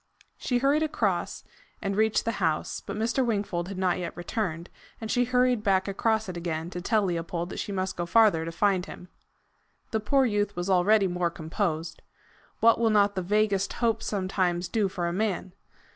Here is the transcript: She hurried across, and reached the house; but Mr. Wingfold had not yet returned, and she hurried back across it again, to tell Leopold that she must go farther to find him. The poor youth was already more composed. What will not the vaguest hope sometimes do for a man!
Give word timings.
She 0.35 0.57
hurried 0.57 0.81
across, 0.81 1.43
and 1.79 1.95
reached 1.95 2.25
the 2.25 2.31
house; 2.41 2.81
but 2.83 2.97
Mr. 2.97 3.23
Wingfold 3.23 3.67
had 3.67 3.77
not 3.77 3.99
yet 3.99 4.17
returned, 4.17 4.67
and 4.99 5.11
she 5.11 5.25
hurried 5.25 5.61
back 5.63 5.87
across 5.87 6.27
it 6.27 6.35
again, 6.35 6.71
to 6.71 6.81
tell 6.81 7.03
Leopold 7.03 7.51
that 7.51 7.59
she 7.59 7.71
must 7.71 7.95
go 7.97 8.07
farther 8.07 8.43
to 8.43 8.51
find 8.51 8.87
him. 8.87 9.09
The 9.91 9.99
poor 9.99 10.25
youth 10.25 10.55
was 10.55 10.71
already 10.71 11.05
more 11.05 11.29
composed. 11.29 12.01
What 12.61 12.79
will 12.79 12.89
not 12.89 13.13
the 13.13 13.21
vaguest 13.21 13.73
hope 13.73 14.01
sometimes 14.01 14.67
do 14.67 14.87
for 14.89 15.05
a 15.07 15.13
man! 15.13 15.53